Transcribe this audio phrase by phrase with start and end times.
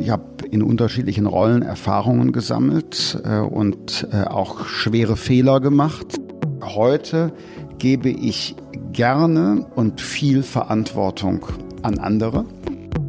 [0.00, 6.18] Ich habe in unterschiedlichen Rollen Erfahrungen gesammelt äh, und äh, auch schwere Fehler gemacht.
[6.62, 7.32] Heute
[7.76, 8.56] gebe ich
[8.92, 11.44] gerne und viel Verantwortung
[11.82, 12.46] an andere.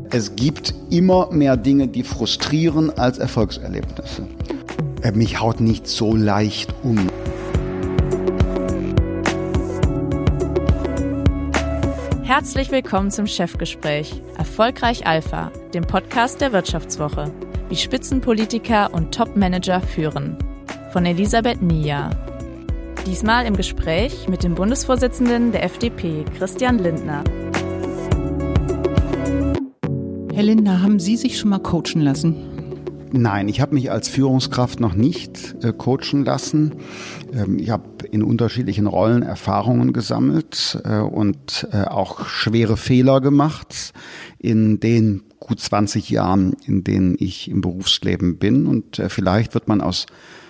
[0.09, 4.27] Es gibt immer mehr Dinge, die frustrieren als Erfolgserlebnisse.
[5.01, 6.97] Äh, mich haut nicht so leicht um.
[12.33, 17.29] Herzlich willkommen zum Chefgespräch Erfolgreich Alpha, dem Podcast der Wirtschaftswoche.
[17.67, 20.37] Wie Spitzenpolitiker und Topmanager führen.
[20.93, 22.09] Von Elisabeth Nia.
[23.05, 27.25] Diesmal im Gespräch mit dem Bundesvorsitzenden der FDP, Christian Lindner.
[30.33, 32.60] Herr Lindner, haben Sie sich schon mal coachen lassen?
[33.13, 36.75] Nein, ich habe mich als Führungskraft noch nicht äh, coachen lassen.
[37.33, 43.93] Ähm, ich habe in unterschiedlichen Rollen Erfahrungen gesammelt äh, und äh, auch schwere Fehler gemacht
[44.39, 48.65] in den gut 20 Jahren, in denen ich im Berufsleben bin.
[48.65, 50.05] Und äh, vielleicht wird man aus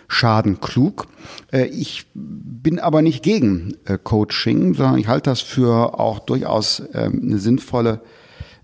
[0.08, 1.08] Schaden klug.
[1.52, 6.84] Äh, ich bin aber nicht gegen äh, Coaching, sondern ich halte das für auch durchaus
[6.94, 8.02] ähm, eine sinnvolle,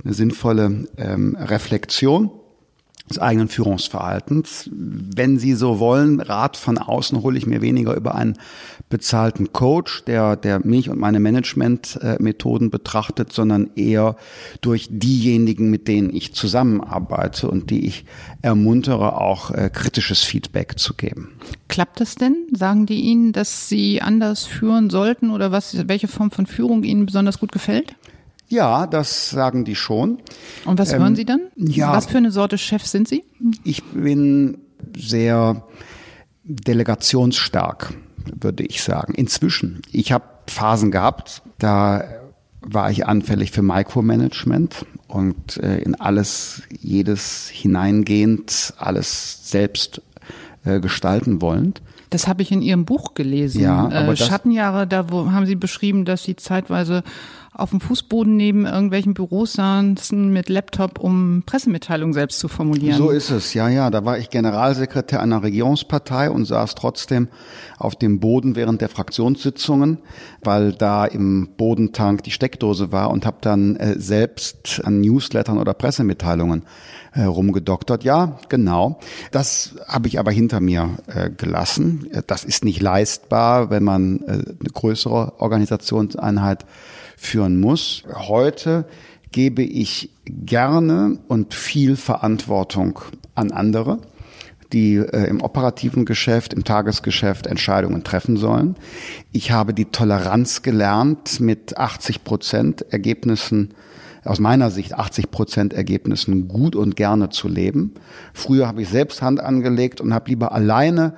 [0.03, 2.29] eine sinnvolle ähm, Reflexion
[3.09, 4.69] des eigenen Führungsverhaltens.
[4.71, 8.37] Wenn Sie so wollen, Rat von außen hole ich mir weniger über einen
[8.89, 14.15] bezahlten Coach, der, der mich und meine Managementmethoden betrachtet, sondern eher
[14.61, 18.05] durch diejenigen, mit denen ich zusammenarbeite und die ich
[18.41, 21.31] ermuntere, auch äh, kritisches Feedback zu geben.
[21.67, 22.47] Klappt das denn?
[22.53, 27.05] Sagen die Ihnen, dass Sie anders führen sollten oder was, welche Form von Führung Ihnen
[27.05, 27.95] besonders gut gefällt?
[28.47, 30.19] Ja, das sagen die schon.
[30.65, 31.41] Und was ähm, hören Sie dann?
[31.55, 31.91] Ja.
[31.91, 33.23] Was für eine Sorte Chef sind Sie?
[33.63, 34.57] Ich bin
[34.95, 35.63] sehr
[36.43, 37.93] delegationsstark,
[38.39, 39.13] würde ich sagen.
[39.13, 39.81] Inzwischen.
[39.91, 42.05] Ich habe Phasen gehabt, da
[42.61, 50.01] war ich anfällig für Micromanagement und äh, in alles, jedes hineingehend, alles selbst
[50.65, 51.81] äh, gestalten wollend.
[52.09, 53.61] Das habe ich in Ihrem Buch gelesen.
[53.61, 57.03] Ja, aber äh, Schattenjahre, da wo, haben Sie beschrieben, dass Sie zeitweise
[57.57, 62.97] auf dem Fußboden neben irgendwelchen Büros saßen mit Laptop, um Pressemitteilungen selbst zu formulieren.
[62.97, 63.89] So ist es, ja, ja.
[63.89, 67.27] Da war ich Generalsekretär einer Regierungspartei und saß trotzdem
[67.77, 69.97] auf dem Boden während der Fraktionssitzungen,
[70.43, 75.73] weil da im Bodentank die Steckdose war und habe dann äh, selbst an Newslettern oder
[75.73, 76.63] Pressemitteilungen
[77.13, 78.03] äh, rumgedoktert.
[78.03, 78.99] Ja, genau.
[79.31, 82.07] Das habe ich aber hinter mir äh, gelassen.
[82.27, 86.65] Das ist nicht leistbar, wenn man äh, eine größere Organisationseinheit
[87.17, 88.03] führen muss.
[88.13, 88.85] Heute
[89.31, 92.99] gebe ich gerne und viel Verantwortung
[93.35, 93.99] an andere,
[94.71, 98.75] die äh, im operativen Geschäft, im Tagesgeschäft Entscheidungen treffen sollen.
[99.33, 103.73] Ich habe die Toleranz gelernt, mit 80 Prozent Ergebnissen
[104.23, 107.93] aus meiner Sicht 80 Prozent Ergebnissen gut und gerne zu leben.
[108.33, 111.15] Früher habe ich selbst Hand angelegt und habe lieber alleine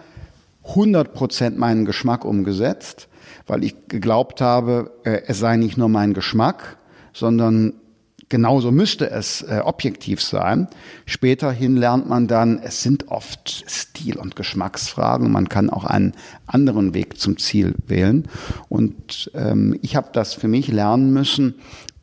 [0.68, 3.09] 100 Prozent meinen Geschmack umgesetzt,
[3.50, 6.78] weil ich geglaubt habe, äh, es sei nicht nur mein Geschmack,
[7.14, 7.74] sondern
[8.30, 10.68] genauso müsste es äh, objektiv sein.
[11.06, 15.32] Späterhin lernt man dann, es sind oft Stil- und Geschmacksfragen.
[15.32, 16.14] Man kann auch einen
[16.50, 18.28] anderen Weg zum Ziel wählen.
[18.68, 21.56] Und ähm, ich habe das für mich lernen müssen,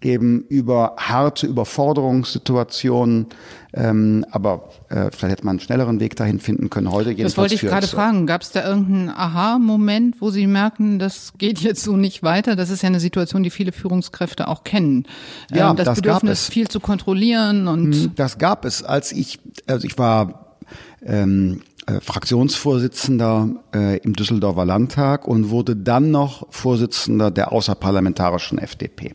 [0.02, 3.26] eben über harte Überforderungssituationen.
[3.72, 6.90] Ähm, aber äh, vielleicht hätte man einen schnelleren Weg dahin finden können.
[6.90, 8.26] Heute jedenfalls Das wollte ich gerade fragen.
[8.26, 12.56] Gab es da irgendeinen Aha-Moment, wo Sie merken, das geht jetzt so nicht weiter?
[12.56, 15.06] Das ist ja eine Situation, die viele Führungskräfte auch kennen.
[15.52, 17.94] Ja, ähm, das, das Bedürfnis, viel zu kontrollieren und.
[17.94, 20.56] Hm, das gab es, als ich, also ich war
[21.04, 29.14] ähm, äh, Fraktionsvorsitzender äh, im Düsseldorfer Landtag und wurde dann noch Vorsitzender der außerparlamentarischen FDP.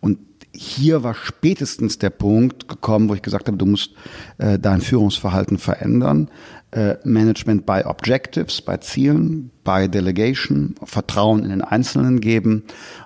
[0.00, 0.18] Und
[0.52, 3.92] hier war spätestens der Punkt gekommen, wo ich gesagt habe, du musst
[4.38, 6.28] äh, dein Führungsverhalten verändern.
[6.72, 12.64] Äh, Management by Objectives, bei Zielen, by Delegation, Vertrauen in den Einzelnen geben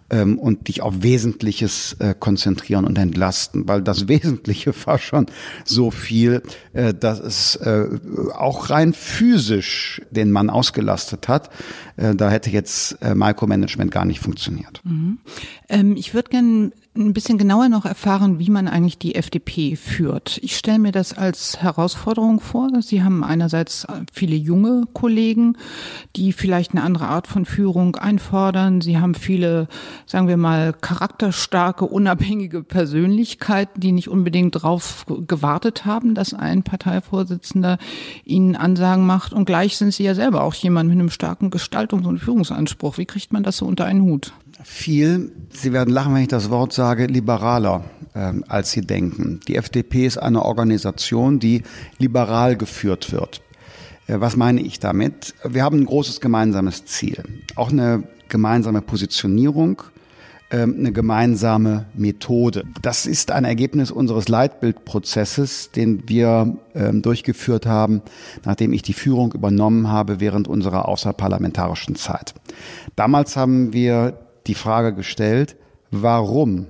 [0.09, 5.27] ähm, und dich auf Wesentliches äh, konzentrieren und entlasten, weil das Wesentliche war schon
[5.65, 7.87] so viel, äh, dass es äh,
[8.35, 11.51] auch rein physisch den Mann ausgelastet hat.
[11.97, 14.81] Äh, da hätte jetzt äh, Micromanagement gar nicht funktioniert.
[14.85, 15.19] Mhm.
[15.69, 20.39] Ähm, ich würde gerne ein bisschen genauer noch erfahren, wie man eigentlich die FDP führt.
[20.43, 22.71] Ich stelle mir das als Herausforderung vor.
[22.83, 25.57] Sie haben einerseits viele junge Kollegen,
[26.15, 28.81] die vielleicht eine andere Art von Führung einfordern.
[28.81, 29.69] Sie haben viele,
[30.07, 37.79] sagen wir mal, charakterstarke, unabhängige Persönlichkeiten, die nicht unbedingt darauf gewartet haben, dass ein Parteivorsitzender
[38.25, 39.33] ihnen Ansagen macht.
[39.33, 42.99] Und gleich sind sie ja selber auch jemand mit einem starken Gestaltungs- und Führungsanspruch.
[42.99, 44.33] Wie kriegt man das so unter einen Hut?
[44.63, 47.85] Viel, Sie werden lachen, wenn ich das Wort sage, liberaler,
[48.15, 49.41] äh, als Sie denken.
[49.47, 51.63] Die FDP ist eine Organisation, die
[51.99, 53.43] liberal geführt wird.
[54.07, 55.35] Äh, was meine ich damit?
[55.45, 57.23] Wir haben ein großes gemeinsames Ziel,
[57.57, 59.83] auch eine gemeinsame Positionierung,
[60.51, 62.65] äh, eine gemeinsame Methode.
[62.83, 68.03] Das ist ein Ergebnis unseres Leitbildprozesses, den wir ähm, durchgeführt haben,
[68.45, 72.35] nachdem ich die Führung übernommen habe während unserer außerparlamentarischen Zeit.
[72.97, 75.57] Damals haben wir die Frage gestellt,
[75.91, 76.67] warum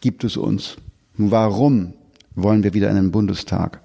[0.00, 0.76] gibt es uns?
[1.16, 1.94] Warum
[2.34, 3.80] wollen wir wieder in den Bundestag?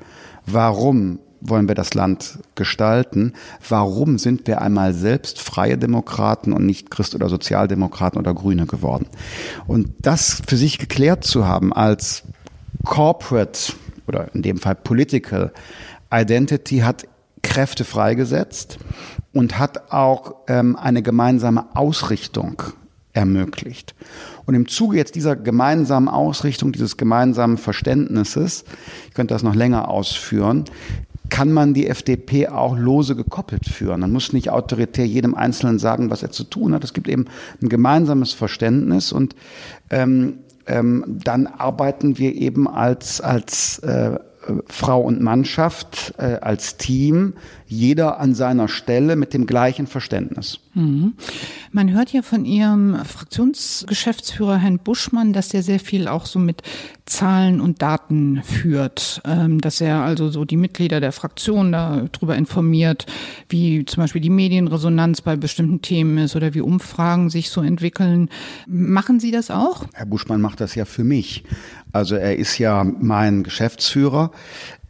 [0.45, 3.33] Warum wollen wir das Land gestalten?
[3.67, 9.07] Warum sind wir einmal selbst freie Demokraten und nicht Christ- oder Sozialdemokraten oder Grüne geworden?
[9.67, 12.23] Und das für sich geklärt zu haben als
[12.85, 13.73] Corporate
[14.07, 15.51] oder in dem Fall Political
[16.13, 17.07] Identity hat
[17.41, 18.77] Kräfte freigesetzt
[19.33, 22.61] und hat auch ähm, eine gemeinsame Ausrichtung
[23.13, 23.95] ermöglicht.
[24.45, 28.63] Und im Zuge jetzt dieser gemeinsamen Ausrichtung, dieses gemeinsamen Verständnisses,
[29.07, 30.65] ich könnte das noch länger ausführen,
[31.31, 34.01] kann man die FDP auch lose gekoppelt führen.
[34.01, 36.83] Man muss nicht autoritär jedem Einzelnen sagen, was er zu tun hat.
[36.83, 37.25] Es gibt eben
[37.61, 39.35] ein gemeinsames Verständnis und
[39.89, 44.19] ähm, ähm, dann arbeiten wir eben als, als äh,
[44.67, 47.33] Frau und Mannschaft, äh, als Team,
[47.65, 50.59] jeder an seiner Stelle mit dem gleichen Verständnis.
[50.73, 51.13] Mhm.
[51.71, 56.61] Man hört ja von Ihrem Fraktionsgeschäftsführer Herrn Buschmann, dass er sehr viel auch so mit
[57.05, 63.05] Zahlen und Daten führt, ähm, dass er also so die Mitglieder der Fraktion darüber informiert,
[63.49, 68.29] wie zum Beispiel die Medienresonanz bei bestimmten Themen ist oder wie Umfragen sich so entwickeln.
[68.67, 69.85] Machen Sie das auch?
[69.93, 71.43] Herr Buschmann macht das ja für mich.
[71.91, 74.31] Also er ist ja mein Geschäftsführer.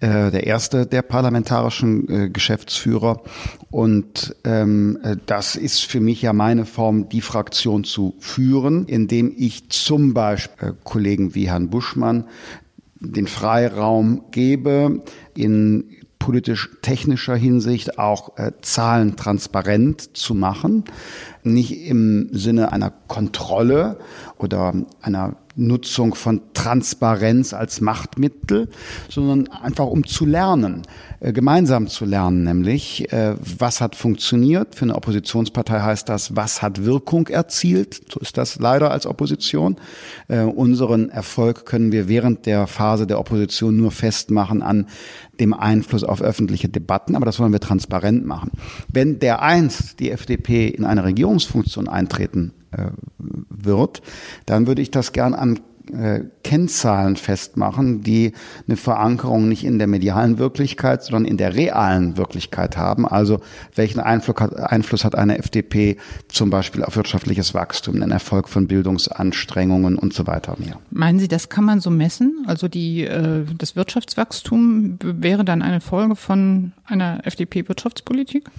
[0.02, 3.22] Äh, der erste der parlamentarischen äh, Geschäftsführer.
[3.70, 9.32] Und ähm, äh, das ist für mich ja meine Form, die Fraktion zu führen, indem
[9.38, 12.26] ich zum Beispiel äh, Kollegen wie Herrn Buschmann
[13.00, 15.04] den Freiraum gebe,
[15.36, 15.84] in
[16.18, 20.84] politisch-technischer Hinsicht auch äh, Zahlen transparent zu machen.
[21.44, 24.00] Nicht im Sinne einer Kontrolle
[24.40, 25.36] oder einer
[25.68, 28.70] Nutzung von Transparenz als Machtmittel,
[29.10, 30.84] sondern einfach um zu lernen,
[31.20, 34.76] äh, gemeinsam zu lernen, nämlich äh, was hat funktioniert.
[34.76, 38.02] Für eine Oppositionspartei heißt das, was hat Wirkung erzielt.
[38.12, 39.78] So ist das leider als Opposition.
[40.28, 44.88] Äh, unseren Erfolg können wir während der Phase der Opposition nur festmachen an
[45.40, 48.52] dem Einfluss auf öffentliche Debatten, aber das wollen wir transparent machen.
[48.88, 52.54] Wenn der einst die FDP in eine Regierungsfunktion eintreten
[53.50, 54.02] wird,
[54.46, 55.60] dann würde ich das gern an
[55.94, 58.34] äh, Kennzahlen festmachen, die
[58.68, 63.08] eine Verankerung nicht in der medialen Wirklichkeit, sondern in der realen Wirklichkeit haben.
[63.08, 63.40] Also
[63.76, 65.98] welchen Einfluss hat, Einfluss hat eine FDP
[66.28, 70.78] zum Beispiel auf wirtschaftliches Wachstum, den Erfolg von Bildungsanstrengungen und so weiter mehr.
[70.90, 72.44] Meinen Sie, das kann man so messen?
[72.48, 78.50] Also die, äh, das Wirtschaftswachstum wäre dann eine Folge von einer FDP-Wirtschaftspolitik?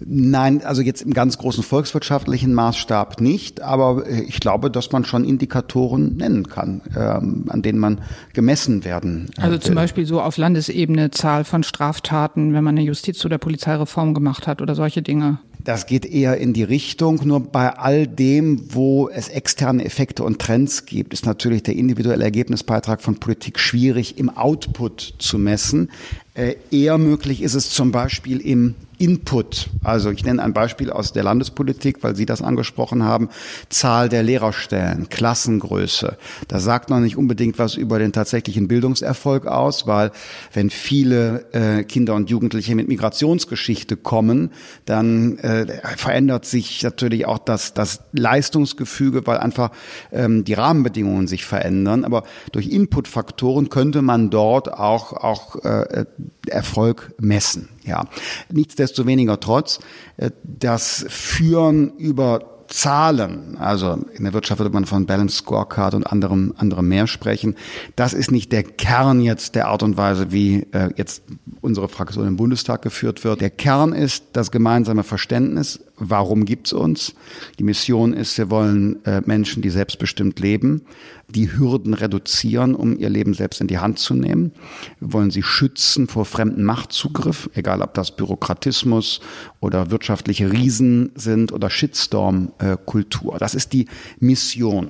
[0.00, 5.04] Nein, also jetzt im ganz großen volkswirtschaftlichen Maßstab nicht, aber äh, ich glaube, dass man
[5.04, 8.00] schon Indikatoren nennen kann, ähm, an denen man
[8.32, 9.30] gemessen werden.
[9.38, 13.38] Äh, also zum Beispiel so auf Landesebene Zahl von Straftaten, wenn man eine Justiz- oder
[13.38, 15.38] Polizeireform gemacht hat oder solche Dinge.
[15.64, 17.20] Das geht eher in die Richtung.
[17.24, 22.24] Nur bei all dem, wo es externe Effekte und Trends gibt, ist natürlich der individuelle
[22.24, 25.90] Ergebnisbeitrag von Politik schwierig im Output zu messen.
[26.34, 29.68] Äh, eher möglich ist es zum Beispiel im Input.
[29.82, 33.30] Also ich nenne ein Beispiel aus der Landespolitik, weil Sie das angesprochen haben.
[33.68, 36.16] Zahl der Lehrerstellen, Klassengröße.
[36.46, 40.12] Das sagt noch nicht unbedingt was über den tatsächlichen Bildungserfolg aus, weil
[40.52, 44.52] wenn viele äh, Kinder und Jugendliche mit Migrationsgeschichte kommen,
[44.84, 49.72] dann äh, verändert sich natürlich auch das, das Leistungsgefüge, weil einfach
[50.12, 52.04] ähm, die Rahmenbedingungen sich verändern.
[52.04, 52.22] Aber
[52.52, 56.04] durch Inputfaktoren könnte man dort auch, auch äh,
[56.46, 57.68] Erfolg messen.
[57.84, 58.04] Ja,
[58.50, 59.80] nichtsdestoweniger trotz,
[60.16, 66.06] äh, das Führen über Zahlen, also in der Wirtschaft würde man von Balance Scorecard und
[66.06, 67.54] anderem, anderem mehr sprechen.
[67.96, 71.22] Das ist nicht der Kern jetzt der Art und Weise, wie äh, jetzt
[71.60, 73.42] unsere Fraktion im Bundestag geführt wird.
[73.42, 77.14] Der Kern ist das gemeinsame Verständnis, warum gibt's uns.
[77.58, 80.82] Die Mission ist, wir wollen äh, Menschen, die selbstbestimmt leben,
[81.28, 84.52] die Hürden reduzieren, um ihr Leben selbst in die Hand zu nehmen.
[85.00, 89.20] Wir wollen sie schützen vor fremden Machtzugriff, egal ob das Bürokratismus
[89.60, 93.36] oder wirtschaftliche Riesen sind oder Shitstorm-Kultur.
[93.38, 93.86] Das ist die
[94.18, 94.88] Mission.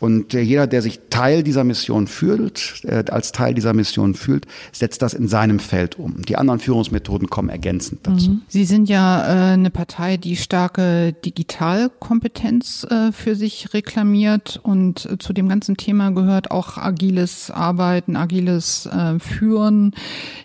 [0.00, 4.46] Und äh, jeder, der sich Teil dieser Mission fühlt, äh, als Teil dieser Mission fühlt,
[4.72, 6.22] setzt das in seinem Feld um.
[6.22, 8.30] Die anderen Führungsmethoden kommen ergänzend dazu.
[8.30, 8.42] Mhm.
[8.48, 15.16] Sie sind ja äh, eine Partei, die starke Digitalkompetenz äh, für sich reklamiert und äh,
[15.16, 19.94] zu dem ganzen Thema gehört auch agiles Arbeiten, agiles äh, Führen.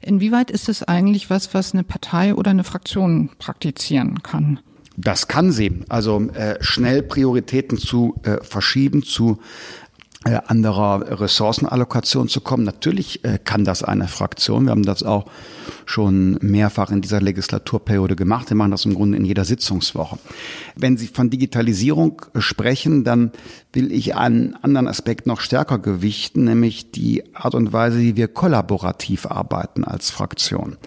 [0.03, 4.59] Inwieweit ist es eigentlich was, was eine Partei oder eine Fraktion praktizieren kann?
[4.95, 5.81] Das kann sie.
[5.89, 9.39] Also äh, schnell Prioritäten zu äh, verschieben, zu
[10.25, 12.63] anderer Ressourcenallokation zu kommen.
[12.63, 14.65] Natürlich äh, kann das eine Fraktion.
[14.65, 15.25] Wir haben das auch
[15.85, 18.49] schon mehrfach in dieser Legislaturperiode gemacht.
[18.49, 20.17] Wir machen das im Grunde in jeder Sitzungswoche.
[20.75, 23.31] Wenn Sie von Digitalisierung sprechen, dann
[23.71, 28.27] will ich einen anderen Aspekt noch stärker gewichten, nämlich die Art und Weise, wie wir
[28.27, 30.77] kollaborativ arbeiten als Fraktion.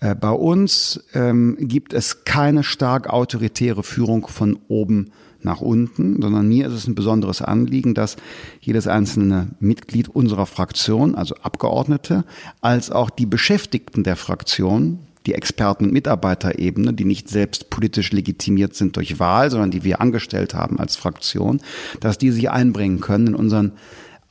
[0.00, 5.12] Äh, bei uns ähm, gibt es keine stark autoritäre Führung von oben
[5.44, 8.16] nach unten, sondern mir ist es ein besonderes Anliegen, dass
[8.60, 12.24] jedes einzelne Mitglied unserer Fraktion, also Abgeordnete,
[12.60, 18.74] als auch die Beschäftigten der Fraktion, die Experten- und Mitarbeiterebene, die nicht selbst politisch legitimiert
[18.74, 21.60] sind durch Wahl, sondern die wir angestellt haben als Fraktion,
[22.00, 23.72] dass die sich einbringen können in unseren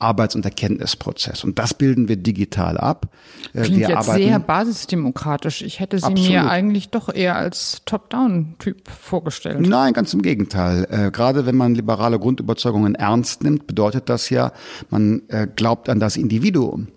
[0.02, 1.44] Arbeits- und Erkenntnisprozess.
[1.44, 3.08] Und das bilden wir digital ab.
[3.54, 5.62] Äh, Klingt wir jetzt arbeiten sehr basisdemokratisch.
[5.62, 6.28] Ich hätte sie absolut.
[6.28, 9.60] mir eigentlich doch eher als Top-Down-Typ vorgestellt.
[9.60, 10.86] Nein, ganz im Gegenteil.
[10.90, 14.52] Äh, gerade wenn man liberale Grundüberzeugungen ernst nimmt, bedeutet das ja,
[14.90, 16.88] man äh, glaubt an das Individuum.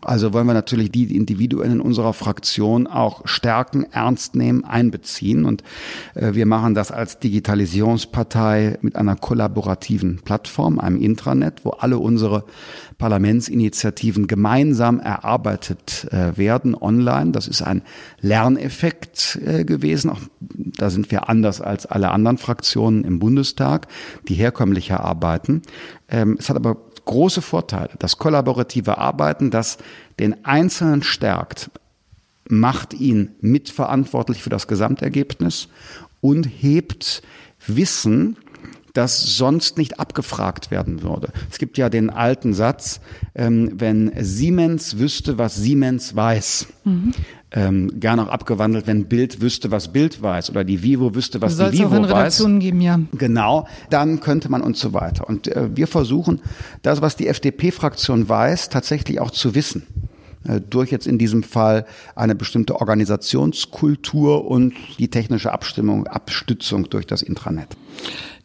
[0.00, 5.44] Also wollen wir natürlich die Individuen in unserer Fraktion auch stärken, ernst nehmen, einbeziehen.
[5.44, 5.62] Und
[6.14, 12.44] äh, wir machen das als Digitalisierungspartei mit einer kollaborativen Plattform, einem Intranet, wo alle unsere
[12.98, 17.30] Parlamentsinitiativen gemeinsam erarbeitet äh, werden online.
[17.30, 17.82] Das ist ein
[18.20, 20.10] Lerneffekt äh, gewesen.
[20.10, 23.86] Auch da sind wir anders als alle anderen Fraktionen im Bundestag,
[24.28, 25.62] die herkömmlicher arbeiten.
[26.08, 26.76] Ähm, es hat aber
[27.08, 27.90] große Vorteile.
[27.98, 29.78] Das kollaborative Arbeiten, das
[30.20, 31.70] den Einzelnen stärkt,
[32.48, 35.68] macht ihn mitverantwortlich für das Gesamtergebnis
[36.20, 37.22] und hebt
[37.66, 38.36] Wissen,
[38.92, 41.32] das sonst nicht abgefragt werden würde.
[41.50, 43.00] Es gibt ja den alten Satz,
[43.34, 47.14] ähm, wenn Siemens wüsste, was Siemens weiß, mhm
[47.52, 51.56] ähm, gerne auch abgewandelt, wenn Bild wüsste, was Bild weiß oder die Vivo wüsste, was
[51.56, 52.62] die Vivo auch in Redaktionen weiß.
[52.62, 53.00] Geben, ja.
[53.12, 55.26] Genau, dann könnte man und so weiter.
[55.26, 56.40] Und äh, wir versuchen,
[56.82, 59.86] das, was die FDP-Fraktion weiß, tatsächlich auch zu wissen
[60.44, 67.06] äh, durch jetzt in diesem Fall eine bestimmte Organisationskultur und die technische Abstimmung, Abstützung durch
[67.06, 67.76] das Intranet.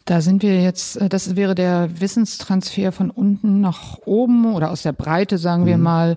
[0.04, 4.82] Da sind wir jetzt, äh, das wäre der Wissenstransfer von unten nach oben oder aus
[4.82, 5.82] der Breite, sagen wir mhm.
[5.82, 6.16] mal,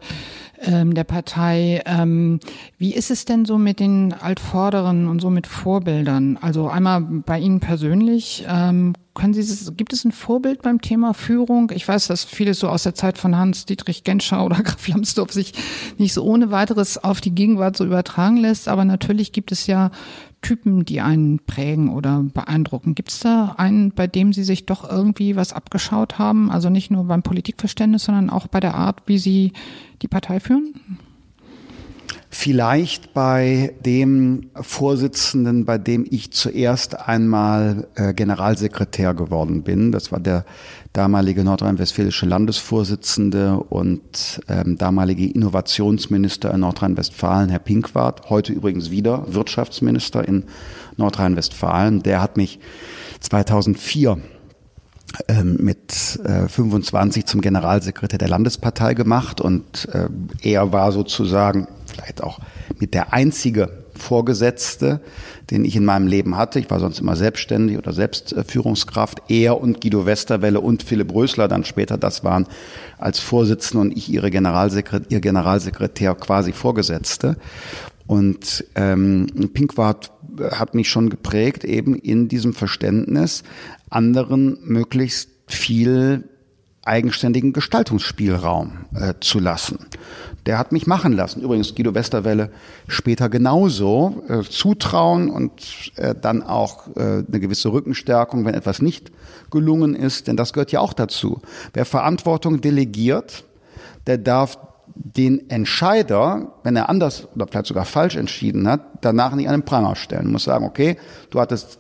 [0.62, 1.82] ähm, der Partei.
[1.86, 2.40] Ähm,
[2.78, 6.38] wie ist es denn so mit den Altvorderen und so mit Vorbildern?
[6.42, 11.72] Also einmal bei Ihnen persönlich, ähm, können Sie, gibt es ein Vorbild beim Thema Führung?
[11.74, 15.54] Ich weiß, dass vieles so aus der Zeit von Hans-Dietrich Genscher oder Graf Lambsdorff sich
[15.98, 19.92] nicht so ohne weiteres auf die Gegenwart so übertragen lässt, aber natürlich gibt es ja
[20.48, 22.96] Typen, die einen prägen oder beeindrucken.
[22.96, 26.50] Gibt es da einen, bei dem Sie sich doch irgendwie was abgeschaut haben?
[26.50, 29.52] Also nicht nur beim Politikverständnis, sondern auch bei der Art, wie Sie
[30.02, 30.74] die Partei führen?
[32.40, 39.92] Vielleicht bei dem Vorsitzenden, bei dem ich zuerst einmal äh, Generalsekretär geworden bin.
[39.92, 40.46] Das war der
[40.94, 50.28] damalige nordrhein-westfälische Landesvorsitzende und ähm, damalige Innovationsminister in Nordrhein-Westfalen, Herr Pinkwart, heute übrigens wieder Wirtschaftsminister
[50.28, 50.44] in
[50.96, 52.04] Nordrhein-Westfalen.
[52.04, 52.60] Der hat mich
[53.20, 54.20] 2004
[55.28, 60.08] ähm, mit äh, 25 zum Generalsekretär der Landespartei gemacht und äh,
[60.44, 62.40] er war sozusagen vielleicht auch
[62.80, 65.02] mit der einzige Vorgesetzte,
[65.50, 66.60] den ich in meinem Leben hatte.
[66.60, 69.24] Ich war sonst immer selbstständig oder Selbstführungskraft.
[69.30, 72.48] Er und Guido Westerwelle und Philipp Rösler dann später, das waren
[72.98, 77.38] als Vorsitzende und ich ihre Generalsekretär, ihr Generalsekretär quasi Vorgesetzte.
[78.06, 80.12] Und ähm, Pinkwart
[80.52, 83.44] hat mich schon geprägt, eben in diesem Verständnis,
[83.90, 86.24] anderen möglichst viel
[86.84, 89.80] eigenständigen Gestaltungsspielraum äh, zu lassen.
[90.48, 91.42] Der hat mich machen lassen.
[91.42, 92.50] Übrigens Guido Westerwelle
[92.88, 94.24] später genauso.
[94.30, 99.12] Äh, zutrauen und äh, dann auch äh, eine gewisse Rückenstärkung, wenn etwas nicht
[99.52, 101.42] gelungen ist, denn das gehört ja auch dazu.
[101.74, 103.44] Wer Verantwortung delegiert,
[104.08, 104.58] der darf
[104.96, 109.66] den Entscheider, wenn er anders oder vielleicht sogar falsch entschieden hat, danach nicht an den
[109.66, 110.32] Pranger stellen.
[110.32, 110.98] Muss sagen, okay,
[111.30, 111.78] du hattest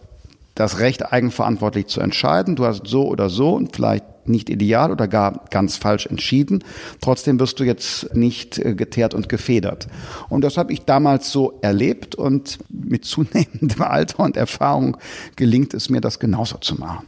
[0.55, 2.55] das Recht, eigenverantwortlich zu entscheiden.
[2.55, 6.63] Du hast so oder so und vielleicht nicht ideal oder gar ganz falsch entschieden.
[7.01, 9.88] Trotzdem wirst du jetzt nicht äh, geteert und gefedert.
[10.29, 14.98] Und das habe ich damals so erlebt und mit zunehmendem Alter und Erfahrung
[15.36, 17.05] gelingt es mir, das genauso zu machen.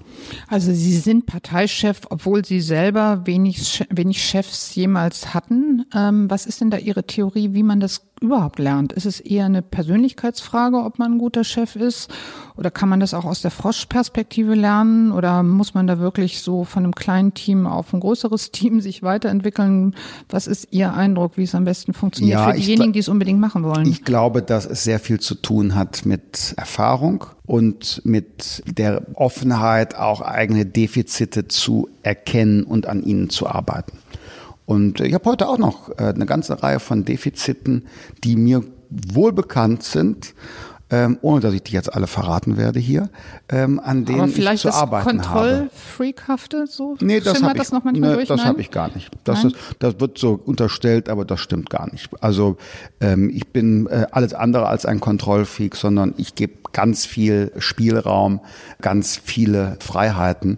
[0.47, 5.85] Also Sie sind Parteichef, obwohl Sie selber wenig, wenig Chefs jemals hatten.
[5.93, 8.93] Ähm, was ist denn da Ihre Theorie, wie man das überhaupt lernt?
[8.93, 12.11] Ist es eher eine Persönlichkeitsfrage, ob man ein guter Chef ist?
[12.57, 15.11] Oder kann man das auch aus der Froschperspektive lernen?
[15.11, 19.03] Oder muss man da wirklich so von einem kleinen Team auf ein größeres Team sich
[19.03, 19.95] weiterentwickeln?
[20.29, 23.39] Was ist Ihr Eindruck, wie es am besten funktioniert ja, für diejenigen, die es unbedingt
[23.39, 23.87] machen wollen?
[23.87, 29.95] Ich glaube, dass es sehr viel zu tun hat mit Erfahrung und mit der Offenheit,
[30.09, 33.97] auch eigene Defizite zu erkennen und an ihnen zu arbeiten.
[34.65, 37.87] Und ich habe heute auch noch äh, eine ganze Reihe von Defiziten,
[38.23, 40.33] die mir wohl bekannt sind
[40.91, 43.09] ähm, ohne dass ich die jetzt alle verraten werde hier,
[43.49, 46.97] ähm, an denen Aber vielleicht ich zu das arbeiten Kontrollfreakhafte so?
[46.99, 49.09] Nee, das habe ich, das hab ich gar nicht.
[49.23, 52.09] Das, ist, das wird so unterstellt, aber das stimmt gar nicht.
[52.21, 52.57] Also
[53.01, 58.41] ähm, ich bin äh, alles andere als ein Kontrollfreak, sondern ich gebe ganz viel Spielraum,
[58.81, 60.57] ganz viele Freiheiten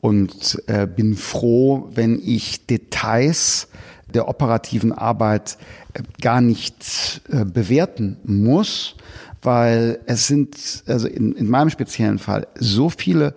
[0.00, 3.68] und äh, bin froh, wenn ich Details
[4.12, 5.58] der operativen Arbeit
[5.94, 8.96] äh, gar nicht äh, bewerten muss,
[9.42, 13.34] weil es sind, also in, in meinem speziellen Fall, so viele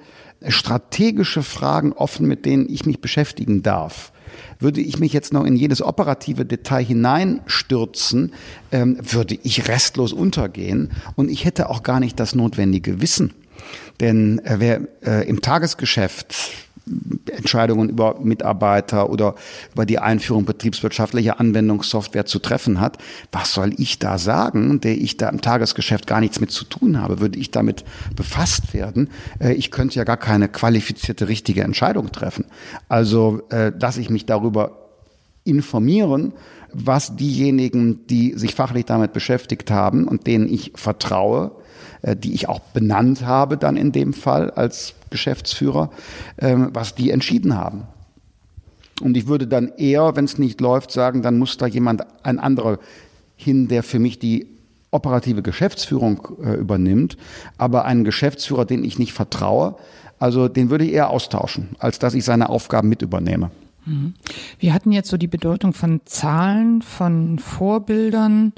[0.47, 4.11] strategische Fragen offen, mit denen ich mich beschäftigen darf.
[4.59, 8.33] Würde ich mich jetzt noch in jedes operative Detail hineinstürzen,
[8.71, 13.33] ähm, würde ich restlos untergehen und ich hätte auch gar nicht das notwendige Wissen.
[13.99, 16.64] Denn äh, wer äh, im Tagesgeschäft
[17.35, 19.35] Entscheidungen über Mitarbeiter oder
[19.73, 22.97] über die Einführung betriebswirtschaftlicher Anwendungssoftware zu treffen hat.
[23.31, 27.01] Was soll ich da sagen, der ich da im Tagesgeschäft gar nichts mit zu tun
[27.01, 27.19] habe?
[27.19, 29.09] Würde ich damit befasst werden?
[29.39, 32.45] Äh, ich könnte ja gar keine qualifizierte richtige Entscheidung treffen.
[32.87, 34.85] Also äh, dass ich mich darüber
[35.43, 36.33] informieren,
[36.73, 41.51] was diejenigen, die sich fachlich damit beschäftigt haben und denen ich vertraue,
[42.01, 45.89] äh, die ich auch benannt habe dann in dem Fall als Geschäftsführer,
[46.37, 47.83] ähm, was die entschieden haben.
[49.01, 52.39] Und ich würde dann eher, wenn es nicht läuft, sagen, dann muss da jemand, ein
[52.39, 52.79] anderer
[53.35, 54.47] hin, der für mich die
[54.91, 57.17] operative Geschäftsführung äh, übernimmt,
[57.57, 59.75] aber einen Geschäftsführer, den ich nicht vertraue,
[60.19, 63.51] also den würde ich eher austauschen, als dass ich seine Aufgaben mit übernehme.
[63.85, 64.13] Mhm.
[64.59, 68.53] Wir hatten jetzt so die Bedeutung von Zahlen, von Vorbildern.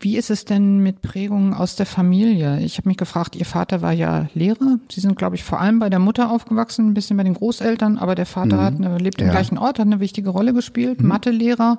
[0.00, 2.60] Wie ist es denn mit Prägungen aus der Familie?
[2.60, 4.78] Ich habe mich gefragt, Ihr Vater war ja Lehrer.
[4.90, 7.98] Sie sind, glaube ich, vor allem bei der Mutter aufgewachsen, ein bisschen bei den Großeltern,
[7.98, 8.60] aber der Vater mhm.
[8.62, 9.32] hat eine, lebt im ja.
[9.32, 11.08] gleichen Ort, hat eine wichtige Rolle gespielt, mhm.
[11.08, 11.78] Mathelehrer.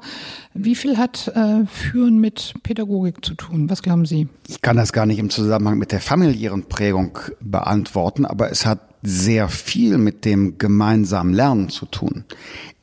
[0.53, 3.69] Wie viel hat äh, Führen mit Pädagogik zu tun?
[3.69, 4.29] Was glauben Sie?
[4.47, 8.79] Ich kann das gar nicht im Zusammenhang mit der familiären Prägung beantworten, aber es hat
[9.03, 12.23] sehr viel mit dem gemeinsamen Lernen zu tun.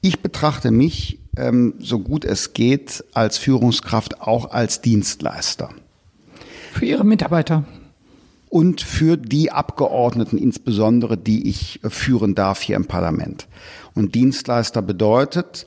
[0.02, 5.70] Ich betrachte mich, ähm, so gut es geht, als Führungskraft auch als Dienstleister.
[6.72, 7.64] Für Ihre Mitarbeiter.
[8.48, 13.46] Und für die Abgeordneten insbesondere, die ich führen darf hier im Parlament.
[13.94, 15.66] Und Dienstleister bedeutet,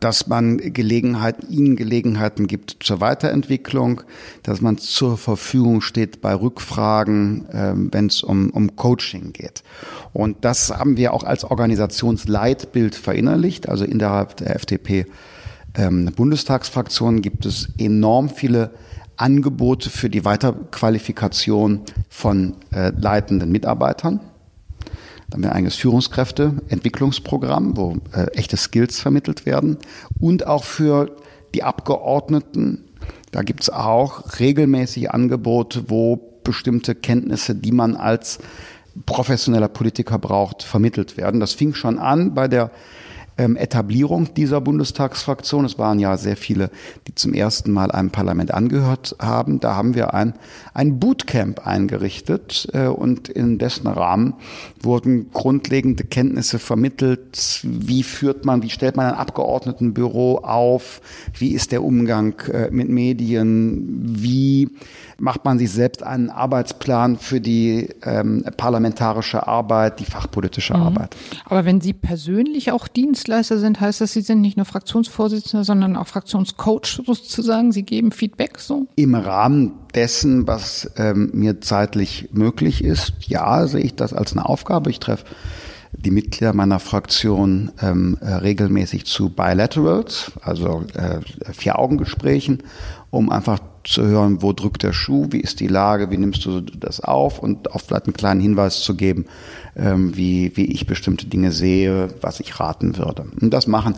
[0.00, 4.02] dass man Gelegenheit, ihnen Gelegenheiten gibt zur Weiterentwicklung,
[4.42, 9.62] dass man zur Verfügung steht bei Rückfragen, äh, wenn es um, um Coaching geht.
[10.12, 13.68] Und das haben wir auch als Organisationsleitbild verinnerlicht.
[13.68, 15.06] Also innerhalb der FDP
[15.74, 18.70] ähm, Bundestagsfraktion gibt es enorm viele
[19.16, 24.20] Angebote für die Weiterqualifikation von äh, leitenden Mitarbeitern.
[25.32, 29.78] Da haben wir ein eigenes Führungskräfteentwicklungsprogramm, wo äh, echte Skills vermittelt werden.
[30.20, 31.16] Und auch für
[31.54, 32.84] die Abgeordneten,
[33.30, 38.40] da gibt es auch regelmäßige Angebote, wo bestimmte Kenntnisse, die man als
[39.06, 41.40] professioneller Politiker braucht, vermittelt werden.
[41.40, 42.70] Das fing schon an bei der
[43.42, 45.64] ähm, Etablierung dieser Bundestagsfraktion.
[45.64, 46.70] Es waren ja sehr viele,
[47.08, 49.58] die zum ersten Mal einem Parlament angehört haben.
[49.58, 50.34] Da haben wir ein,
[50.74, 54.34] ein Bootcamp eingerichtet äh, und in dessen Rahmen
[54.80, 57.60] wurden grundlegende Kenntnisse vermittelt.
[57.64, 61.00] Wie führt man, wie stellt man ein Abgeordnetenbüro auf?
[61.36, 64.02] Wie ist der Umgang äh, mit Medien?
[64.02, 64.70] Wie
[65.18, 70.82] macht man sich selbst einen Arbeitsplan für die ähm, parlamentarische Arbeit, die fachpolitische mhm.
[70.82, 71.16] Arbeit?
[71.44, 75.64] Aber wenn Sie persönlich auch Dienstleister Dienstleister sind, heißt das, Sie sind nicht nur Fraktionsvorsitzender,
[75.64, 77.72] sondern auch Fraktionscoach sozusagen.
[77.72, 78.86] Sie geben Feedback so?
[78.96, 84.44] Im Rahmen dessen, was ähm, mir zeitlich möglich ist, ja, sehe ich das als eine
[84.44, 84.90] Aufgabe.
[84.90, 85.24] Ich treffe
[85.92, 91.20] die Mitglieder meiner Fraktion ähm, äh, regelmäßig zu Bilaterals, also äh,
[91.52, 92.62] Vier-Augen-Gesprächen,
[93.10, 96.60] um einfach zu hören, wo drückt der Schuh, wie ist die Lage, wie nimmst du
[96.60, 99.26] das auf und auch vielleicht einen kleinen Hinweis zu geben,
[99.76, 103.26] ähm, wie, wie ich bestimmte Dinge sehe, was ich raten würde.
[103.40, 103.94] Und das machen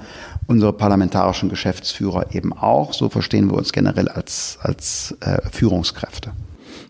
[0.47, 2.93] unsere parlamentarischen Geschäftsführer eben auch.
[2.93, 6.33] So verstehen wir uns generell als, als äh, Führungskräfte.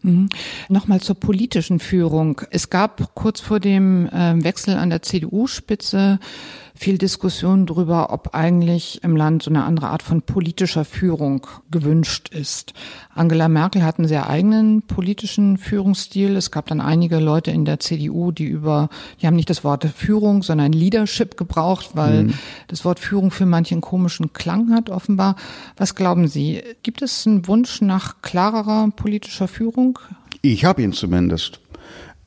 [0.02, 0.28] Mhm.
[0.68, 2.40] Nochmal zur politischen Führung.
[2.50, 6.18] Es gab kurz vor dem äh, Wechsel an der CDU-Spitze
[6.76, 12.30] viel Diskussion darüber, ob eigentlich im Land so eine andere Art von politischer Führung gewünscht
[12.30, 12.74] ist.
[13.14, 16.36] Angela Merkel hat einen sehr eigenen politischen Führungsstil.
[16.36, 18.88] Es gab dann einige Leute in der CDU, die über,
[19.20, 22.34] die haben nicht das Wort Führung, sondern Leadership gebraucht, weil mhm.
[22.66, 25.36] das Wort Führung für manchen komischen Klang hat, offenbar.
[25.76, 26.60] Was glauben Sie?
[26.82, 29.98] Gibt es einen Wunsch nach klarerer politischer Führung?
[30.42, 31.60] Ich habe ihn zumindest.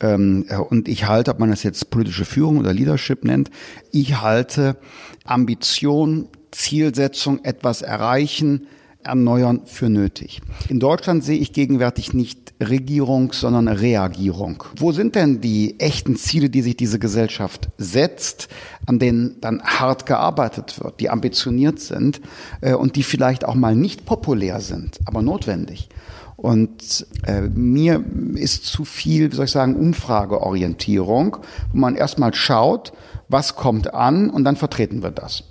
[0.00, 3.50] Ähm, und ich halte, ob man das jetzt politische Führung oder Leadership nennt,
[3.92, 4.76] ich halte
[5.24, 8.66] Ambition, Zielsetzung, etwas erreichen,
[9.04, 10.40] erneuern für nötig.
[10.68, 14.64] In Deutschland sehe ich gegenwärtig nicht Regierung, sondern Reagierung.
[14.76, 18.48] Wo sind denn die echten Ziele, die sich diese Gesellschaft setzt,
[18.86, 22.20] an denen dann hart gearbeitet wird, die ambitioniert sind
[22.60, 25.88] äh, und die vielleicht auch mal nicht populär sind, aber notwendig?
[26.38, 28.04] Und äh, mir
[28.36, 31.38] ist zu viel, wie soll ich sagen, Umfrageorientierung,
[31.72, 32.92] wo man erstmal schaut,
[33.28, 35.42] was kommt an und dann vertreten wir das.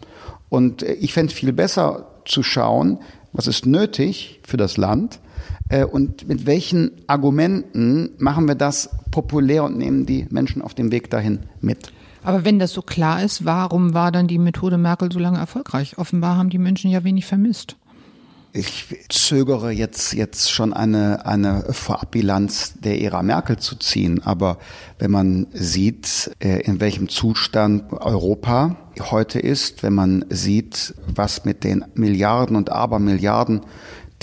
[0.47, 2.99] Und äh, ich fände es viel besser zu schauen,
[3.33, 5.19] was ist nötig für das Land
[5.67, 10.93] äh, und mit welchen Argumenten machen wir das populär und nehmen die Menschen auf dem
[10.93, 11.91] Weg dahin mit.
[12.23, 15.97] Aber wenn das so klar ist, warum war dann die Methode Merkel so lange erfolgreich?
[15.97, 17.75] Offenbar haben die Menschen ja wenig vermisst
[18.53, 24.23] ich zögere jetzt, jetzt schon eine, eine Vorabbilanz der Ära Merkel zu ziehen.
[24.23, 24.57] Aber
[24.99, 28.75] wenn man sieht, äh, in welchem Zustand Europa
[29.11, 33.61] heute ist, wenn man sieht, was mit den Milliarden und Abermilliarden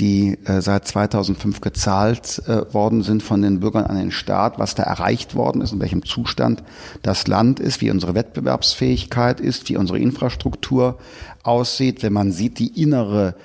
[0.00, 4.74] die äh, seit 2005 gezahlt äh, worden sind von den Bürgern an den Staat, was
[4.74, 6.64] da erreicht worden ist, in welchem Zustand
[7.02, 10.98] das Land ist, wie unsere Wettbewerbsfähigkeit ist, wie unsere Infrastruktur
[11.44, 13.36] aussieht, wenn man sieht die innere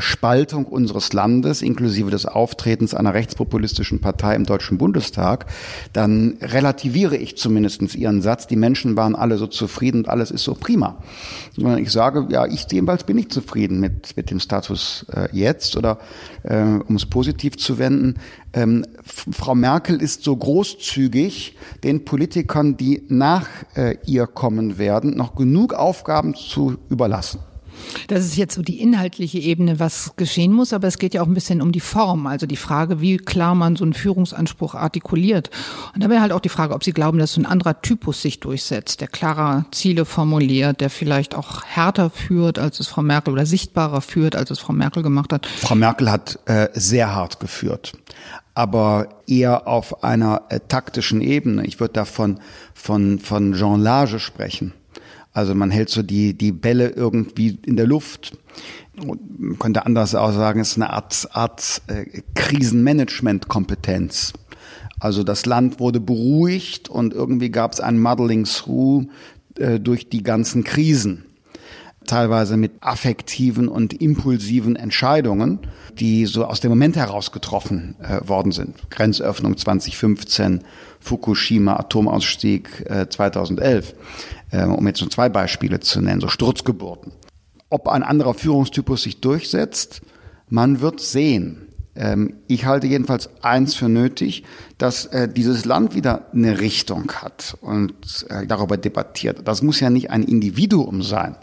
[0.00, 5.46] Spaltung unseres Landes, inklusive des Auftretens einer rechtspopulistischen Partei im Deutschen Bundestag,
[5.92, 10.44] dann relativiere ich zumindest Ihren Satz, die Menschen waren alle so zufrieden und alles ist
[10.44, 11.02] so prima.
[11.56, 15.76] Sondern ich sage, ja, ich jedenfalls bin nicht zufrieden mit, mit dem Status äh, jetzt
[15.76, 15.98] oder
[16.42, 18.16] äh, um es positiv zu wenden,
[18.52, 25.34] ähm, Frau Merkel ist so großzügig, den Politikern, die nach äh, ihr kommen werden, noch
[25.34, 27.40] genug Aufgaben zu überlassen.
[28.08, 31.26] Das ist jetzt so die inhaltliche Ebene, was geschehen muss, aber es geht ja auch
[31.26, 35.50] ein bisschen um die Form, also die Frage, wie klar man so einen Führungsanspruch artikuliert.
[35.94, 38.22] Und da wäre halt auch die Frage, ob Sie glauben, dass so ein anderer Typus
[38.22, 43.32] sich durchsetzt, der klarer Ziele formuliert, der vielleicht auch härter führt, als es Frau Merkel
[43.32, 45.46] oder sichtbarer führt, als es Frau Merkel gemacht hat.
[45.46, 47.92] Frau Merkel hat äh, sehr hart geführt
[48.52, 51.64] aber eher auf einer äh, taktischen Ebene.
[51.64, 52.40] Ich würde da von,
[52.74, 54.74] von, von Jean Lage sprechen.
[55.32, 58.36] Also man hält so die, die Bälle irgendwie in der Luft.
[58.96, 64.32] Man könnte anders auch sagen, es ist eine Art, Art äh, Krisenmanagement-Kompetenz.
[64.98, 69.06] Also das Land wurde beruhigt und irgendwie gab es ein Muddling through
[69.56, 71.24] äh, durch die ganzen Krisen.
[72.06, 75.60] Teilweise mit affektiven und impulsiven Entscheidungen,
[75.98, 78.90] die so aus dem Moment heraus getroffen äh, worden sind.
[78.90, 80.64] Grenzöffnung 2015,
[81.00, 83.94] Fukushima, Atomausstieg äh, 2011.
[84.50, 87.12] Äh, um jetzt nur zwei Beispiele zu nennen, so Sturzgeburten.
[87.68, 90.02] Ob ein anderer Führungstypus sich durchsetzt,
[90.48, 91.68] man wird sehen.
[91.94, 94.44] Ähm, ich halte jedenfalls eins für nötig,
[94.78, 99.46] dass äh, dieses Land wieder eine Richtung hat und äh, darüber debattiert.
[99.46, 101.36] Das muss ja nicht ein Individuum sein,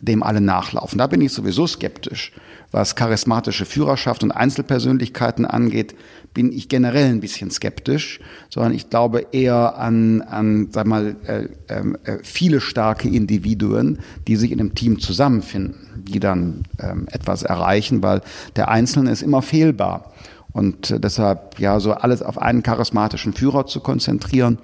[0.00, 0.98] dem alle nachlaufen.
[0.98, 2.32] Da bin ich sowieso skeptisch.
[2.74, 5.94] Was charismatische Führerschaft und Einzelpersönlichkeiten angeht,
[6.34, 8.18] bin ich generell ein bisschen skeptisch,
[8.50, 14.34] sondern ich glaube eher an, an sag mal, äh, ähm, äh, viele starke Individuen, die
[14.34, 18.22] sich in einem Team zusammenfinden, die dann ähm, etwas erreichen, weil
[18.56, 20.12] der Einzelne ist immer fehlbar.
[20.50, 24.58] Und äh, deshalb ja so alles auf einen charismatischen Führer zu konzentrieren,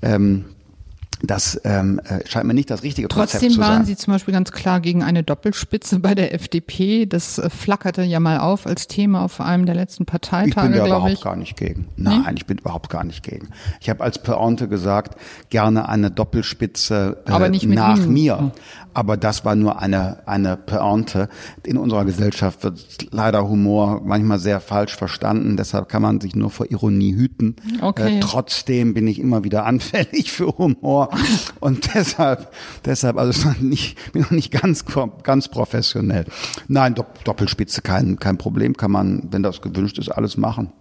[0.00, 0.44] ähm,
[1.22, 3.64] das ähm, äh, scheint mir nicht das richtige Konzept Trotzdem zu sein.
[3.64, 7.06] Trotzdem waren Sie zum Beispiel ganz klar gegen eine Doppelspitze bei der FDP.
[7.06, 10.56] Das äh, flackerte ja mal auf als Thema auf einem der letzten Parteitage, ich.
[10.56, 11.86] bin da überhaupt gar nicht gegen.
[11.96, 12.34] Nein, nee?
[12.36, 13.50] ich bin überhaupt gar nicht gegen.
[13.80, 15.16] Ich habe als Pointe gesagt,
[15.50, 18.12] gerne eine Doppelspitze äh, Aber nicht mit nach Ihnen.
[18.12, 18.52] mir.
[18.94, 21.28] Aber das war nur eine, eine Pointe.
[21.64, 25.56] In unserer Gesellschaft wird leider Humor manchmal sehr falsch verstanden.
[25.56, 27.56] Deshalb kann man sich nur vor Ironie hüten.
[27.80, 28.18] Okay.
[28.18, 31.10] Äh, trotzdem bin ich immer wieder anfällig für Humor.
[31.60, 32.52] Und deshalb,
[32.84, 34.84] deshalb, also noch nicht, bin noch nicht ganz,
[35.22, 36.26] ganz professionell.
[36.68, 36.94] Nein,
[37.24, 38.76] Doppelspitze kein, kein Problem.
[38.76, 40.72] Kann man, wenn das gewünscht ist, alles machen.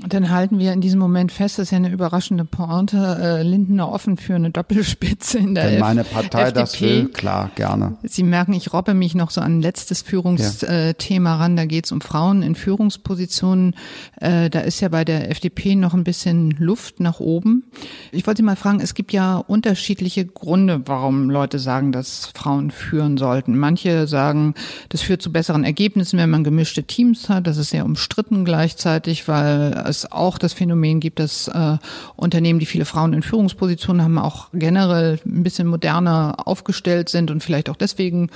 [0.00, 3.42] Und dann halten wir in diesem Moment fest, das ist ja eine überraschende Pointe, äh,
[3.42, 6.60] Lindner offen für eine Doppelspitze in der Wenn meine Partei FDP.
[6.60, 7.96] das will, klar, gerne.
[8.02, 11.36] Sie merken, ich robbe mich noch so an ein letztes Führungsthema ja.
[11.36, 11.56] ran.
[11.56, 13.76] Da geht es um Frauen in Führungspositionen.
[14.18, 17.64] Äh, da ist ja bei der FDP noch ein bisschen Luft nach oben.
[18.12, 22.70] Ich wollte Sie mal fragen, es gibt ja unterschiedliche Gründe, warum Leute sagen, dass Frauen
[22.70, 23.58] führen sollten.
[23.58, 24.54] Manche sagen,
[24.88, 27.46] das führt zu besseren Ergebnissen, wenn man gemischte Teams hat.
[27.46, 31.78] Das ist sehr umstritten gleichzeitig, weil es auch das Phänomen gibt, dass äh,
[32.16, 37.42] Unternehmen, die viele Frauen in Führungspositionen haben, auch generell ein bisschen moderner aufgestellt sind und
[37.42, 38.30] vielleicht auch deswegen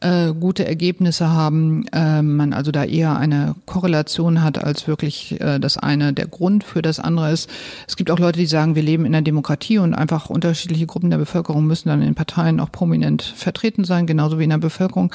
[0.00, 1.86] äh, gute Ergebnisse haben.
[1.92, 6.64] Äh, man also da eher eine Korrelation hat, als wirklich äh, das eine der Grund
[6.64, 7.48] für das andere ist.
[7.88, 11.10] Es gibt auch Leute, die sagen, wir leben in einer Demokratie und einfach unterschiedliche Gruppen
[11.10, 15.12] der Bevölkerung müssen dann in Parteien auch prominent vertreten sein, genauso wie in der Bevölkerung.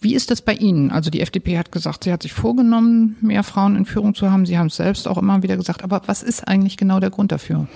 [0.00, 0.90] Wie ist das bei Ihnen?
[0.90, 4.46] Also die FDP hat gesagt, sie hat sich vorgenommen, mehr Frauen in Führung zu haben.
[4.46, 5.82] Sie haben es selbst auch immer wieder gesagt.
[5.82, 7.66] Aber was ist eigentlich genau der Grund dafür?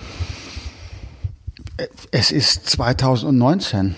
[2.11, 3.95] Es ist 2019.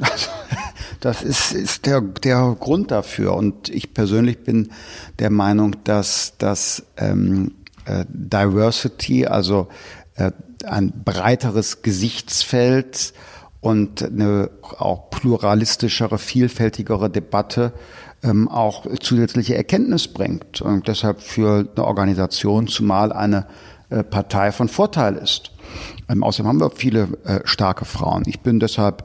[0.00, 0.28] Also,
[1.00, 3.34] das ist, ist der, der Grund dafür.
[3.34, 4.70] Und ich persönlich bin
[5.18, 7.52] der Meinung, dass das ähm,
[7.84, 9.68] äh, Diversity, also
[10.16, 10.30] äh,
[10.64, 13.12] ein breiteres Gesichtsfeld
[13.60, 17.72] und eine auch pluralistischere, vielfältigere Debatte
[18.22, 23.46] ähm, auch zusätzliche Erkenntnis bringt und deshalb für eine Organisation zumal eine
[23.90, 25.52] äh, Partei von Vorteil ist.
[26.08, 28.22] Ähm, außerdem haben wir viele äh, starke Frauen.
[28.26, 29.04] Ich bin deshalb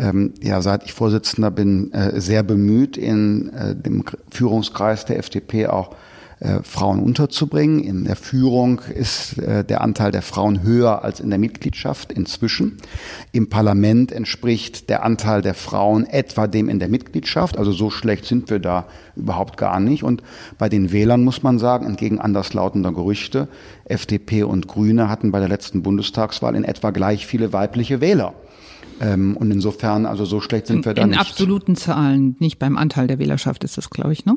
[0.00, 5.66] ähm, ja, seit ich Vorsitzender bin, äh, sehr bemüht, in äh, dem Führungskreis der FDP
[5.66, 5.94] auch
[6.40, 7.80] äh, Frauen unterzubringen.
[7.80, 12.78] In der Führung ist äh, der Anteil der Frauen höher als in der Mitgliedschaft inzwischen.
[13.32, 17.58] Im Parlament entspricht der Anteil der Frauen etwa dem in der Mitgliedschaft.
[17.58, 20.02] Also so schlecht sind wir da überhaupt gar nicht.
[20.02, 20.22] Und
[20.56, 23.46] bei den Wählern muss man sagen, entgegen anderslautender Gerüchte,
[23.84, 28.32] FDP und Grüne hatten bei der letzten Bundestagswahl in etwa gleich viele weibliche Wähler.
[29.00, 31.20] Ähm, und insofern, also so schlecht sind wir da in nicht.
[31.20, 34.36] In absoluten Zahlen, nicht beim Anteil der Wählerschaft ist das, glaube ich, ne?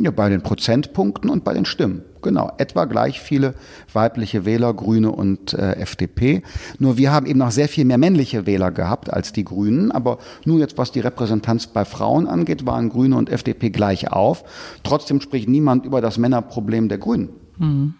[0.00, 2.02] Ja, bei den Prozentpunkten und bei den Stimmen.
[2.22, 3.54] Genau, etwa gleich viele
[3.92, 6.42] weibliche Wähler, Grüne und äh, FDP.
[6.78, 9.92] Nur wir haben eben noch sehr viel mehr männliche Wähler gehabt als die Grünen.
[9.92, 14.44] Aber nur jetzt, was die Repräsentanz bei Frauen angeht, waren Grüne und FDP gleich auf.
[14.82, 17.28] Trotzdem spricht niemand über das Männerproblem der Grünen.
[17.58, 17.94] Mhm.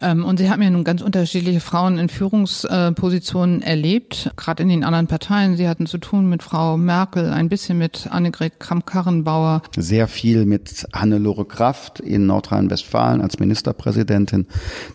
[0.00, 4.84] Ähm, und Sie haben ja nun ganz unterschiedliche Frauen in Führungspositionen erlebt, gerade in den
[4.84, 5.56] anderen Parteien.
[5.56, 9.62] Sie hatten zu tun mit Frau Merkel, ein bisschen mit Annegret Kramp-Karrenbauer.
[9.76, 14.46] Sehr viel mit Hannelore Kraft in Nordrhein-Westfalen als Ministerpräsidentin,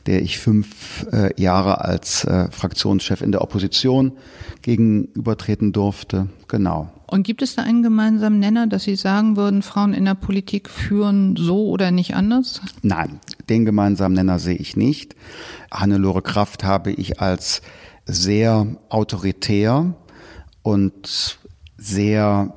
[0.05, 4.13] der ich fünf äh, Jahre als äh, Fraktionschef in der Opposition
[4.69, 6.29] gegenübertreten durfte.
[6.47, 6.89] Genau.
[7.08, 10.69] Und gibt es da einen gemeinsamen Nenner, dass Sie sagen würden, Frauen in der Politik
[10.69, 12.62] führen so oder nicht anders?
[12.84, 15.15] Nein, den gemeinsamen Nenner sehe ich nicht.
[15.71, 17.63] Hannelore Kraft habe ich als
[18.05, 19.95] sehr autoritär
[20.62, 21.39] und
[21.77, 22.53] sehr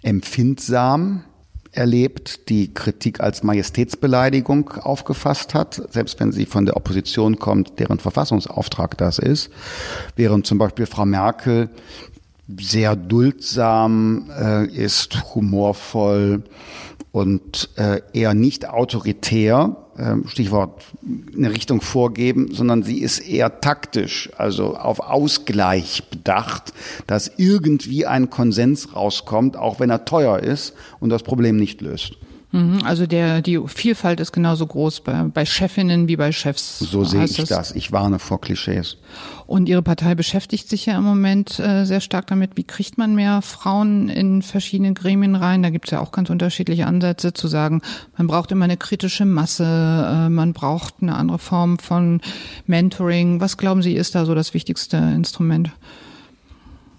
[0.00, 1.24] empfindsam
[1.72, 7.98] erlebt, die Kritik als Majestätsbeleidigung aufgefasst hat, selbst wenn sie von der Opposition kommt, deren
[7.98, 9.50] Verfassungsauftrag das ist.
[10.14, 11.70] Während zum Beispiel Frau Merkel
[12.60, 16.42] sehr duldsam äh, ist, humorvoll
[17.12, 20.82] und äh, eher nicht autoritär, äh, Stichwort
[21.36, 26.72] eine Richtung vorgeben, sondern sie ist eher taktisch, also auf Ausgleich bedacht,
[27.06, 32.16] dass irgendwie ein Konsens rauskommt, auch wenn er teuer ist und das Problem nicht löst.
[32.52, 36.80] Mhm, also der, die Vielfalt ist genauso groß bei, bei Chefinnen wie bei Chefs.
[36.80, 37.48] So sehe ich das?
[37.48, 37.72] das.
[37.72, 38.98] Ich warne vor Klischees.
[39.46, 43.14] Und Ihre Partei beschäftigt sich ja im Moment äh, sehr stark damit, wie kriegt man
[43.14, 45.62] mehr Frauen in verschiedene Gremien rein.
[45.62, 47.80] Da gibt es ja auch ganz unterschiedliche Ansätze zu sagen,
[48.18, 52.20] man braucht immer eine kritische Masse, äh, man braucht eine andere Form von
[52.66, 53.40] Mentoring.
[53.40, 55.70] Was glauben Sie, ist da so das wichtigste Instrument?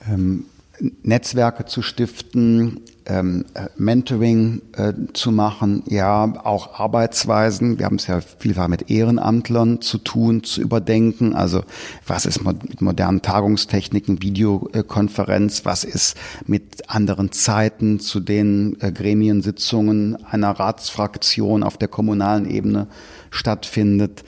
[0.09, 0.45] Ähm,
[0.79, 7.77] Netzwerke zu stiften, ähm, äh, Mentoring äh, zu machen, ja, auch Arbeitsweisen.
[7.77, 11.35] Wir haben es ja vielfach mit Ehrenamtlern zu tun, zu überdenken.
[11.35, 11.63] Also
[12.07, 20.23] was ist mit modernen Tagungstechniken, Videokonferenz, was ist mit anderen Zeiten, zu den äh, Gremiensitzungen
[20.25, 22.87] einer Ratsfraktion auf der kommunalen Ebene
[23.31, 24.23] stattfindet,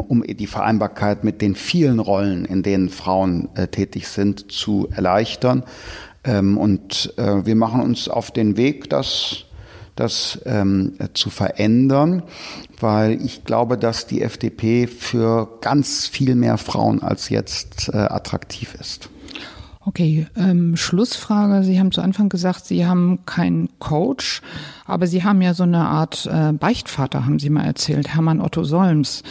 [0.00, 5.64] um die Vereinbarkeit mit den vielen Rollen, in denen Frauen äh, tätig sind, zu erleichtern.
[6.24, 9.44] Ähm, und äh, wir machen uns auf den Weg, das,
[9.96, 12.22] das ähm, zu verändern,
[12.80, 18.76] weil ich glaube, dass die FDP für ganz viel mehr Frauen als jetzt äh, attraktiv
[18.78, 19.10] ist.
[19.88, 21.64] Okay, ähm, Schlussfrage.
[21.64, 24.42] Sie haben zu Anfang gesagt, Sie haben keinen Coach,
[24.84, 28.64] aber Sie haben ja so eine Art äh, Beichtvater, haben Sie mal erzählt, Hermann Otto
[28.64, 29.22] Solms.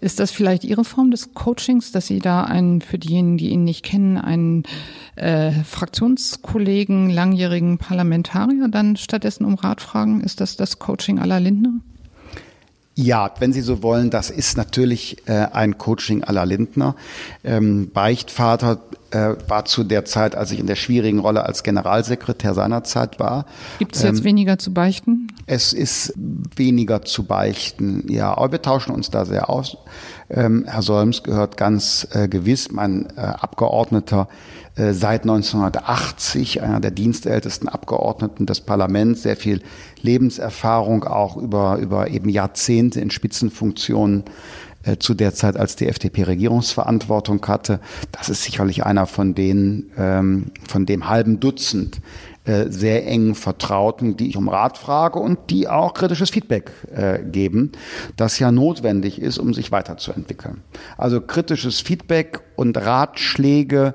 [0.00, 3.62] Ist das vielleicht Ihre Form des Coachings, dass Sie da einen, für diejenigen, die ihn
[3.62, 4.64] nicht kennen, einen
[5.14, 10.22] äh, Fraktionskollegen, langjährigen Parlamentarier dann stattdessen um Rat fragen?
[10.22, 11.74] Ist das das Coaching aller Lindner?
[12.96, 16.96] Ja, wenn Sie so wollen, das ist natürlich äh, ein Coaching aller Lindner.
[17.44, 22.54] Ähm, Beichtvater äh, war zu der Zeit, als ich in der schwierigen Rolle als Generalsekretär
[22.54, 23.46] seinerzeit war.
[23.78, 25.28] Gibt es jetzt ähm, weniger zu beichten?
[25.46, 26.14] Es ist
[26.56, 28.36] weniger zu beichten, ja.
[28.36, 29.76] Aber wir tauschen uns da sehr aus.
[30.28, 34.28] Ähm, Herr Solms gehört ganz äh, gewiss, mein äh, Abgeordneter
[34.76, 39.60] äh, seit 1980, einer der dienstältesten Abgeordneten des Parlaments, sehr viel
[40.00, 44.24] Lebenserfahrung auch über, über eben Jahrzehnte in Spitzenfunktionen
[44.82, 47.80] äh, zu der Zeit, als die FDP Regierungsverantwortung hatte.
[48.12, 52.00] Das ist sicherlich einer von denen, ähm, von dem halben Dutzend
[52.44, 57.18] äh, sehr engen Vertrauten, die ich um Rat frage und die auch kritisches Feedback äh,
[57.22, 57.72] geben,
[58.16, 60.62] das ja notwendig ist, um sich weiterzuentwickeln.
[60.96, 63.94] Also kritisches Feedback und Ratschläge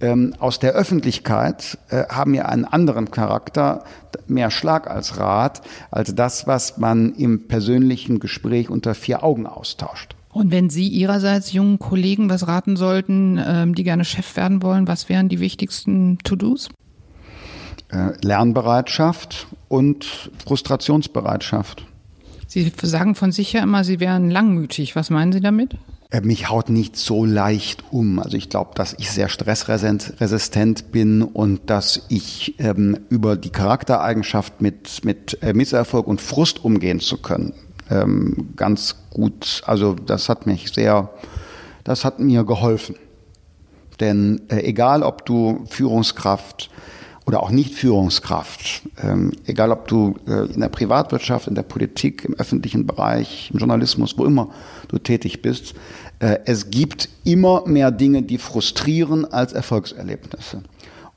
[0.00, 3.84] ähm, aus der Öffentlichkeit äh, haben ja einen anderen Charakter,
[4.26, 10.16] mehr Schlag als Rat, als das, was man im persönlichen Gespräch unter vier Augen austauscht.
[10.32, 14.88] Und wenn Sie Ihrerseits jungen Kollegen was raten sollten, ähm, die gerne Chef werden wollen,
[14.88, 16.70] was wären die wichtigsten To-Dos?
[17.90, 21.84] Äh, Lernbereitschaft und Frustrationsbereitschaft.
[22.46, 24.96] Sie sagen von sich ja immer, Sie wären langmütig.
[24.96, 25.76] Was meinen Sie damit?
[26.10, 28.18] Äh, mich haut nicht so leicht um.
[28.18, 34.60] Also ich glaube, dass ich sehr stressresistent bin und dass ich ähm, über die Charaktereigenschaft
[34.60, 37.54] mit, mit äh, Misserfolg und Frust umgehen zu können,
[37.90, 41.10] ähm, ganz gut, also das hat mich sehr,
[41.84, 42.96] das hat mir geholfen.
[44.00, 46.70] Denn äh, egal, ob du Führungskraft
[47.26, 52.24] oder auch nicht Führungskraft, ähm, egal ob du äh, in der Privatwirtschaft, in der Politik,
[52.24, 54.48] im öffentlichen Bereich, im Journalismus, wo immer
[54.88, 55.74] du tätig bist,
[56.18, 60.62] äh, es gibt immer mehr Dinge, die frustrieren als Erfolgserlebnisse.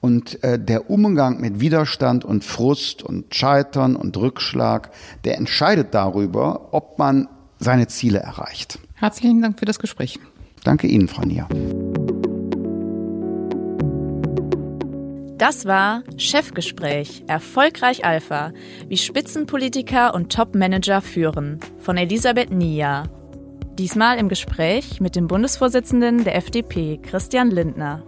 [0.02, 4.92] Und äh, der Umgang mit Widerstand und Frust und Scheitern und Rückschlag,
[5.24, 7.28] der entscheidet darüber, ob man
[7.60, 8.80] seine Ziele erreicht.
[8.94, 10.20] Herzlichen Dank für das Gespräch.
[10.64, 11.48] Danke Ihnen, Frau Nier.
[15.38, 18.54] Das war Chefgespräch Erfolgreich Alpha,
[18.88, 23.04] wie Spitzenpolitiker und Topmanager führen von Elisabeth Nia.
[23.78, 28.02] Diesmal im Gespräch mit dem Bundesvorsitzenden der FDP, Christian Lindner.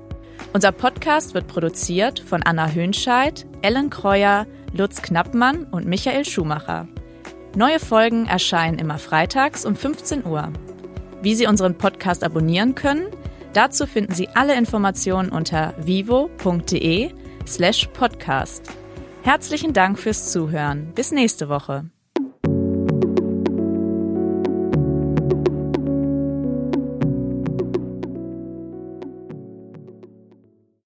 [0.58, 6.88] Unser Podcast wird produziert von Anna Höhnscheid, Ellen Kreuer, Lutz Knappmann und Michael Schumacher.
[7.56, 10.52] Neue Folgen erscheinen immer freitags um 15 Uhr.
[11.22, 13.10] Wie Sie unseren Podcast abonnieren können,
[13.54, 17.12] Dazu finden Sie alle Informationen unter vivo.de
[17.46, 18.72] slash podcast.
[19.22, 20.92] Herzlichen Dank fürs Zuhören.
[20.96, 21.86] Bis nächste Woche.